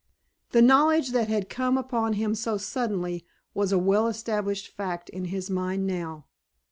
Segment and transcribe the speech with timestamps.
[0.49, 5.25] The knowledge that had come upon him so suddenly was a well established fact in
[5.25, 6.25] his mind now.